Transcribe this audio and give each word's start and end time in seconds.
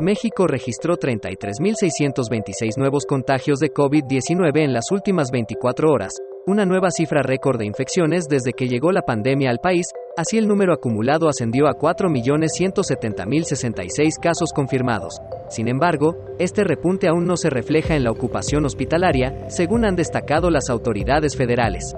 México 0.00 0.46
registró 0.46 0.96
33.626 0.96 2.76
nuevos 2.76 3.06
contagios 3.06 3.58
de 3.58 3.72
COVID-19 3.72 4.62
en 4.62 4.74
las 4.74 4.90
últimas 4.90 5.30
24 5.30 5.90
horas, 5.90 6.12
una 6.46 6.66
nueva 6.66 6.90
cifra 6.90 7.22
récord 7.22 7.58
de 7.58 7.64
infecciones 7.64 8.26
desde 8.28 8.52
que 8.52 8.68
llegó 8.68 8.92
la 8.92 9.00
pandemia 9.00 9.48
al 9.48 9.60
país, 9.60 9.86
así 10.16 10.36
el 10.36 10.46
número 10.46 10.74
acumulado 10.74 11.26
ascendió 11.26 11.68
a 11.68 11.78
4.170.066 11.78 14.20
casos 14.20 14.52
confirmados. 14.52 15.14
Sin 15.48 15.68
embargo, 15.68 16.16
este 16.38 16.64
repunte 16.64 17.08
aún 17.08 17.24
no 17.24 17.38
se 17.38 17.48
refleja 17.48 17.96
en 17.96 18.04
la 18.04 18.10
ocupación 18.10 18.66
hospitalaria, 18.66 19.48
según 19.48 19.86
han 19.86 19.96
destacado 19.96 20.50
las 20.50 20.68
autoridades 20.68 21.34
federales. 21.34 21.96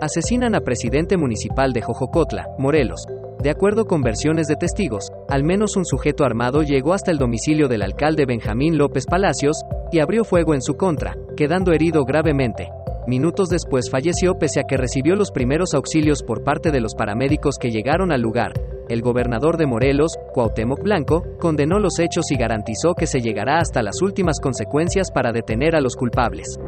Asesinan 0.00 0.56
a 0.56 0.60
presidente 0.60 1.16
municipal 1.16 1.72
de 1.72 1.82
Jojocotla, 1.82 2.48
Morelos. 2.58 3.06
De 3.42 3.50
acuerdo 3.50 3.84
con 3.84 4.02
versiones 4.02 4.48
de 4.48 4.56
testigos, 4.56 5.12
al 5.28 5.44
menos 5.44 5.76
un 5.76 5.84
sujeto 5.84 6.24
armado 6.24 6.62
llegó 6.62 6.92
hasta 6.92 7.12
el 7.12 7.18
domicilio 7.18 7.68
del 7.68 7.82
alcalde 7.82 8.26
Benjamín 8.26 8.76
López 8.76 9.06
Palacios 9.06 9.62
y 9.92 10.00
abrió 10.00 10.24
fuego 10.24 10.54
en 10.54 10.62
su 10.62 10.76
contra, 10.76 11.14
quedando 11.36 11.72
herido 11.72 12.04
gravemente. 12.04 12.68
Minutos 13.06 13.48
después 13.48 13.90
falleció 13.90 14.34
pese 14.34 14.60
a 14.60 14.64
que 14.64 14.76
recibió 14.76 15.14
los 15.14 15.30
primeros 15.30 15.72
auxilios 15.72 16.24
por 16.24 16.42
parte 16.42 16.72
de 16.72 16.80
los 16.80 16.96
paramédicos 16.96 17.58
que 17.58 17.70
llegaron 17.70 18.10
al 18.10 18.20
lugar. 18.20 18.52
El 18.88 19.02
gobernador 19.02 19.56
de 19.56 19.66
Morelos, 19.66 20.12
Cuauhtémoc 20.34 20.82
Blanco, 20.82 21.22
condenó 21.38 21.78
los 21.78 21.98
hechos 22.00 22.30
y 22.30 22.36
garantizó 22.36 22.94
que 22.94 23.06
se 23.06 23.20
llegará 23.20 23.58
hasta 23.60 23.82
las 23.82 24.02
últimas 24.02 24.40
consecuencias 24.40 25.10
para 25.12 25.30
detener 25.30 25.76
a 25.76 25.80
los 25.80 25.94
culpables. 25.94 26.58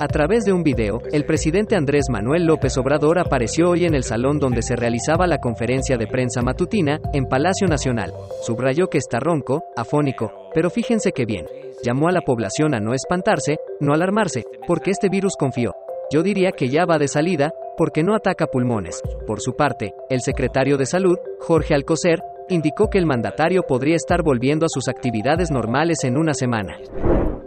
A 0.00 0.06
través 0.06 0.44
de 0.44 0.52
un 0.52 0.62
video, 0.62 1.00
el 1.10 1.24
presidente 1.24 1.74
Andrés 1.74 2.04
Manuel 2.08 2.44
López 2.44 2.78
Obrador 2.78 3.18
apareció 3.18 3.70
hoy 3.70 3.84
en 3.84 3.96
el 3.96 4.04
salón 4.04 4.38
donde 4.38 4.62
se 4.62 4.76
realizaba 4.76 5.26
la 5.26 5.38
conferencia 5.38 5.96
de 5.96 6.06
prensa 6.06 6.40
matutina, 6.40 7.00
en 7.12 7.24
Palacio 7.24 7.66
Nacional. 7.66 8.12
Subrayó 8.42 8.86
que 8.86 8.98
está 8.98 9.18
ronco, 9.18 9.64
afónico, 9.76 10.50
pero 10.54 10.70
fíjense 10.70 11.10
que 11.10 11.26
bien. 11.26 11.46
Llamó 11.82 12.08
a 12.08 12.12
la 12.12 12.20
población 12.20 12.74
a 12.74 12.80
no 12.80 12.94
espantarse, 12.94 13.56
no 13.80 13.92
alarmarse, 13.92 14.44
porque 14.68 14.92
este 14.92 15.08
virus 15.08 15.34
confió. 15.36 15.74
Yo 16.12 16.22
diría 16.22 16.52
que 16.52 16.68
ya 16.68 16.84
va 16.84 16.98
de 16.98 17.08
salida, 17.08 17.52
porque 17.76 18.04
no 18.04 18.14
ataca 18.14 18.46
pulmones. 18.46 19.02
Por 19.26 19.40
su 19.40 19.56
parte, 19.56 19.94
el 20.10 20.20
secretario 20.20 20.76
de 20.76 20.86
Salud, 20.86 21.18
Jorge 21.40 21.74
Alcocer, 21.74 22.20
indicó 22.48 22.88
que 22.88 22.98
el 22.98 23.06
mandatario 23.06 23.64
podría 23.64 23.96
estar 23.96 24.22
volviendo 24.22 24.64
a 24.64 24.70
sus 24.70 24.86
actividades 24.86 25.50
normales 25.50 26.04
en 26.04 26.16
una 26.16 26.34
semana. 26.34 26.78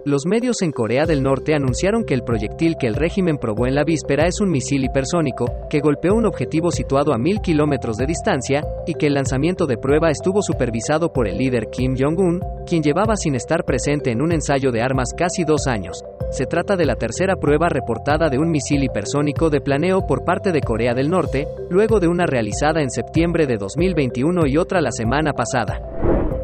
Los 0.04 0.26
medios 0.26 0.64
en 0.64 0.72
Corea 0.72 1.06
del 1.06 1.22
Norte 1.22 1.54
anunciaron 1.54 2.04
que 2.04 2.16
el 2.16 2.24
proyectil 2.24 2.76
que 2.80 2.88
el 2.88 2.96
régimen 2.96 3.38
probó 3.38 3.68
en 3.68 3.76
la 3.76 3.84
víspera 3.84 4.26
es 4.26 4.42
un 4.42 4.50
misil 4.50 4.84
hipersónico, 4.84 5.46
que 5.70 5.80
golpeó 5.80 6.16
un 6.16 6.26
objetivo 6.26 6.72
situado 6.72 7.14
a 7.14 7.20
mil 7.20 7.40
kilómetros 7.40 7.98
de 7.98 8.08
distancia, 8.08 8.64
y 8.88 8.96
que 8.96 9.06
el 9.06 9.14
lanzamiento 9.14 9.68
de 9.68 9.78
prueba 9.78 10.10
estuvo 10.10 10.42
supervisado 10.42 11.14
por 11.14 11.28
el 11.28 11.38
líder 11.38 11.68
Kim 11.72 11.96
Jong-un, 11.96 12.42
quien 12.66 12.82
llevaba 12.82 13.16
sin 13.16 13.36
estar 13.36 13.64
presente 13.64 14.10
en 14.10 14.24
un 14.24 14.32
ensayo 14.32 14.72
de 14.72 14.82
armas 14.82 15.14
casi 15.16 15.44
dos 15.44 15.68
años. 15.68 16.02
Se 16.32 16.48
trata 16.48 16.76
de 16.76 16.86
la 16.86 16.96
tercera 16.96 17.36
prueba 17.36 17.70
reportada 17.70 18.28
de 18.30 18.40
un 18.40 18.50
misil 18.50 18.84
hipersónico 18.84 19.52
de 19.52 19.62
planeo 19.62 20.08
por 20.08 20.26
parte 20.26 20.52
de 20.52 20.62
Corea 20.62 20.96
del 20.96 21.12
Norte, 21.12 21.48
luego 21.70 22.00
de 22.00 22.08
una 22.08 22.26
realizada 22.26 22.82
en 22.82 22.90
septiembre 22.90 23.46
de 23.46 23.58
2021 23.58 24.48
y 24.48 24.58
otra 24.58 24.82
la 24.82 24.92
semana 24.92 25.34
pasada. 25.34 25.80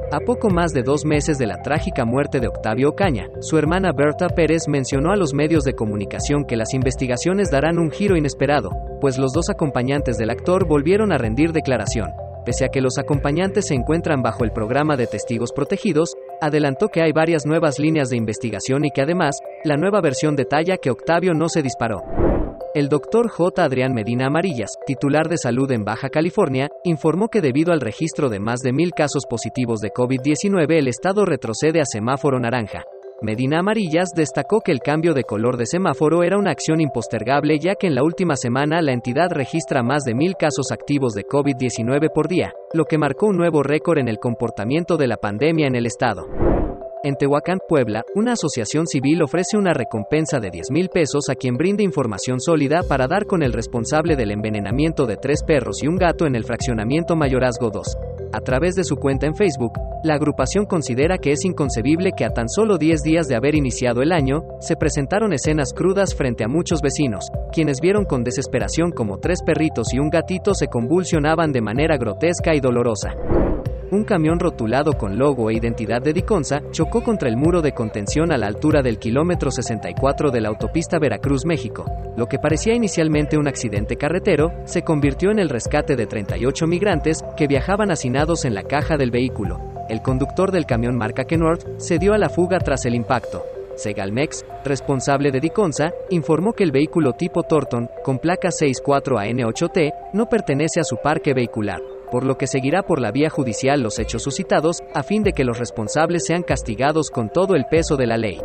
A 0.10 0.22
poco 0.22 0.50
más 0.50 0.72
de 0.72 0.84
dos 0.84 1.04
meses 1.04 1.38
de 1.38 1.48
la 1.48 1.62
trágica 1.62 2.06
muerte 2.06 2.40
de 2.40 2.48
Octavio 2.48 2.90
Ocaña, 2.90 3.28
su 3.42 3.58
hermana 3.58 3.92
Berta 3.92 4.30
Pérez 4.30 4.70
mencionó 4.70 5.12
a 5.12 5.18
los 5.18 5.34
medios 5.34 5.66
de 5.66 5.74
comunicación 5.74 6.46
que 6.46 6.56
las 6.56 6.74
investigaciones 6.74 7.52
darán 7.52 7.78
un 7.78 7.92
giro 7.92 8.16
inesperado, 8.16 8.70
pues 9.02 9.18
los 9.18 9.34
dos 9.34 9.50
acompañantes 9.50 10.18
del 10.18 10.30
actor 10.30 10.66
volvieron 10.66 11.12
a 11.12 11.18
rendir 11.18 11.52
declaración. 11.52 12.12
Pese 12.46 12.64
a 12.64 12.70
que 12.70 12.80
los 12.80 12.98
acompañantes 12.98 13.68
se 13.68 13.74
encuentran 13.74 14.22
bajo 14.22 14.46
el 14.46 14.54
programa 14.54 14.96
de 14.96 15.08
testigos 15.08 15.52
protegidos, 15.52 16.14
adelantó 16.40 16.88
que 16.88 17.02
hay 17.02 17.12
varias 17.12 17.46
nuevas 17.46 17.78
líneas 17.78 18.10
de 18.10 18.16
investigación 18.16 18.86
y 18.86 18.92
que 18.92 19.02
además, 19.02 19.38
la 19.66 19.76
nueva 19.76 20.00
versión 20.00 20.38
detalla 20.38 20.78
que 20.78 20.90
Octavio 20.90 21.34
no 21.34 21.50
se 21.50 21.62
disparó. 21.62 22.27
El 22.78 22.90
doctor 22.90 23.28
J. 23.28 23.64
Adrián 23.64 23.92
Medina 23.92 24.28
Amarillas, 24.28 24.70
titular 24.86 25.28
de 25.30 25.40
salud 25.40 25.72
en 25.72 25.84
Baja 25.84 26.10
California, 26.10 26.70
informó 26.84 27.28
que 27.28 27.42
debido 27.42 27.74
al 27.74 27.82
registro 27.82 28.30
de 28.30 28.40
más 28.40 28.60
de 28.60 28.72
mil 28.72 28.92
casos 28.92 29.24
positivos 29.28 29.80
de 29.80 29.90
COVID-19 29.90 30.78
el 30.78 30.88
estado 30.88 31.26
retrocede 31.26 31.82
a 31.82 31.86
semáforo 31.86 32.40
naranja. 32.40 32.84
Medina 33.20 33.62
Amarillas 33.62 34.10
destacó 34.16 34.60
que 34.60 34.72
el 34.72 34.82
cambio 34.82 35.16
de 35.16 35.24
color 35.24 35.58
de 35.58 35.66
semáforo 35.66 36.22
era 36.22 36.38
una 36.38 36.52
acción 36.52 36.80
impostergable 36.80 37.58
ya 37.58 37.74
que 37.74 37.88
en 37.88 37.96
la 37.96 38.04
última 38.04 38.36
semana 38.36 38.80
la 38.84 38.94
entidad 38.94 39.32
registra 39.32 39.82
más 39.82 40.04
de 40.04 40.14
mil 40.14 40.36
casos 40.36 40.72
activos 40.72 41.14
de 41.14 41.24
COVID-19 41.24 42.12
por 42.14 42.28
día, 42.28 42.54
lo 42.76 42.86
que 42.86 43.00
marcó 43.00 43.26
un 43.26 43.38
nuevo 43.38 43.64
récord 43.64 43.98
en 43.98 44.08
el 44.08 44.20
comportamiento 44.20 44.98
de 44.98 45.08
la 45.08 45.18
pandemia 45.18 45.66
en 45.66 45.76
el 45.76 45.88
estado. 45.88 46.47
En 47.08 47.16
Tehuacán, 47.16 47.60
Puebla, 47.66 48.04
una 48.16 48.34
asociación 48.34 48.86
civil 48.86 49.22
ofrece 49.22 49.56
una 49.56 49.72
recompensa 49.72 50.42
de 50.42 50.50
10 50.50 50.72
mil 50.72 50.90
pesos 50.90 51.30
a 51.30 51.36
quien 51.36 51.56
brinde 51.56 51.82
información 51.82 52.42
sólida 52.42 52.82
para 52.84 53.08
dar 53.08 53.26
con 53.26 53.44
el 53.44 53.54
responsable 53.54 54.18
del 54.18 54.32
envenenamiento 54.32 55.06
de 55.06 55.16
tres 55.16 55.42
perros 55.48 55.82
y 55.82 55.88
un 55.88 55.96
gato 55.96 56.26
en 56.26 56.36
el 56.36 56.44
fraccionamiento 56.44 57.16
Mayorazgo 57.16 57.70
2. 57.70 57.98
A 58.34 58.42
través 58.42 58.76
de 58.76 58.84
su 58.84 58.98
cuenta 58.98 59.26
en 59.26 59.36
Facebook, 59.36 59.72
la 60.04 60.16
agrupación 60.16 60.66
considera 60.66 61.18
que 61.18 61.32
es 61.32 61.46
inconcebible 61.46 62.12
que 62.12 62.26
a 62.26 62.32
tan 62.32 62.50
solo 62.50 62.78
10 62.78 63.02
días 63.04 63.28
de 63.28 63.38
haber 63.38 63.56
iniciado 63.56 64.02
el 64.02 64.12
año, 64.12 64.42
se 64.60 64.76
presentaron 64.76 65.32
escenas 65.32 65.72
crudas 65.74 66.14
frente 66.14 66.44
a 66.44 66.50
muchos 66.50 66.82
vecinos, 66.82 67.30
quienes 67.54 67.80
vieron 67.80 68.04
con 68.04 68.26
desesperación 68.26 68.92
como 68.92 69.20
tres 69.20 69.40
perritos 69.46 69.94
y 69.94 70.00
un 70.00 70.10
gatito 70.10 70.54
se 70.54 70.68
convulsionaban 70.68 71.54
de 71.54 71.62
manera 71.62 71.96
grotesca 71.96 72.54
y 72.54 72.60
dolorosa. 72.60 73.16
Un 73.90 74.04
camión 74.04 74.38
rotulado 74.38 74.98
con 74.98 75.18
logo 75.18 75.50
e 75.50 75.54
identidad 75.54 76.02
de 76.02 76.12
Diconsa 76.12 76.62
chocó 76.72 77.02
contra 77.02 77.30
el 77.30 77.38
muro 77.38 77.62
de 77.62 77.72
contención 77.72 78.34
a 78.34 78.38
la 78.38 78.48
altura 78.48 78.82
del 78.82 79.00
kilómetro 79.00 79.50
64 79.50 80.30
de 80.30 80.42
la 80.42 80.50
autopista 80.50 81.00
Veracruz-México. 81.00 81.86
Lo 82.18 82.28
que 82.28 82.38
parecía 82.38 82.74
inicialmente 82.74 83.38
un 83.38 83.48
accidente 83.48 83.96
carretero, 83.96 84.52
se 84.66 84.82
convirtió 84.82 85.32
en 85.32 85.40
el 85.40 85.48
rescate 85.48 85.96
de 85.96 86.06
38 86.06 86.68
migrantes 86.68 87.20
que 87.38 87.48
viajaban 87.48 87.90
hacinados 87.90 88.44
en 88.44 88.56
la 88.56 88.64
caja 88.64 88.98
del 88.98 89.10
vehículo. 89.10 89.62
El 89.88 90.02
conductor 90.02 90.52
del 90.52 90.66
camión 90.66 90.98
marca 90.98 91.24
Kenworth 91.24 91.80
se 91.80 91.98
dio 91.98 92.14
a 92.14 92.18
la 92.18 92.28
fuga 92.28 92.60
tras 92.60 92.86
el 92.86 92.94
impacto. 92.94 93.46
Segalmex, 93.78 94.44
responsable 94.66 95.32
de 95.32 95.40
Diconsa, 95.40 95.94
informó 96.10 96.52
que 96.52 96.66
el 96.66 96.74
vehículo 96.74 97.14
tipo 97.14 97.44
Torton, 97.44 97.90
con 98.04 98.20
placa 98.20 98.50
64AN8T, 98.50 99.94
no 100.12 100.28
pertenece 100.28 100.82
a 100.82 100.84
su 100.84 100.98
parque 100.98 101.34
vehicular 101.34 101.80
por 102.12 102.24
lo 102.24 102.38
que 102.38 102.48
seguirá 102.48 102.84
por 102.84 103.02
la 103.02 103.12
vía 103.12 103.30
judicial 103.30 103.82
los 103.82 104.00
hechos 104.00 104.24
suscitados, 104.24 104.82
a 104.94 105.04
fin 105.04 105.24
de 105.24 105.34
que 105.34 105.44
los 105.44 105.60
responsables 105.60 106.26
sean 106.26 106.44
castigados 106.44 107.10
con 107.10 107.30
todo 107.30 107.56
el 107.56 107.66
peso 107.66 107.96
de 107.96 108.08
la 108.08 108.18
ley. 108.18 108.42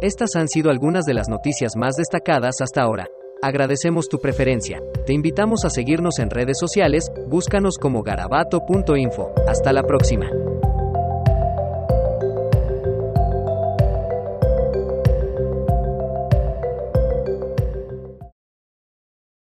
Estas 0.00 0.36
han 0.36 0.48
sido 0.48 0.70
algunas 0.70 1.04
de 1.04 1.14
las 1.14 1.28
noticias 1.28 1.76
más 1.76 1.96
destacadas 1.96 2.60
hasta 2.60 2.82
ahora. 2.82 3.08
Agradecemos 3.42 4.08
tu 4.08 4.18
preferencia. 4.18 4.82
Te 5.06 5.12
invitamos 5.12 5.64
a 5.64 5.70
seguirnos 5.70 6.18
en 6.18 6.30
redes 6.30 6.58
sociales, 6.58 7.10
búscanos 7.26 7.78
como 7.78 8.02
garabato.info. 8.02 9.32
Hasta 9.46 9.72
la 9.72 9.82
próxima. 9.82 10.30